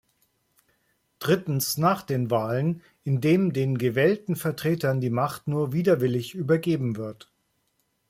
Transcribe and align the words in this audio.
Drittens 1.19 1.77
nach 1.77 2.01
den 2.01 2.31
Wahlen, 2.31 2.81
indem 3.03 3.53
den 3.53 3.77
gewählten 3.77 4.35
Vertretern 4.35 4.99
die 4.99 5.11
Macht 5.11 5.47
nur 5.47 5.73
widerwillig 5.73 6.33
übergeben 6.33 6.95
wird. 6.97 7.29